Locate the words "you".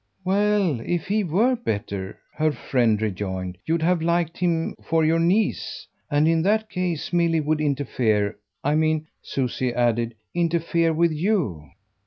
11.11-11.69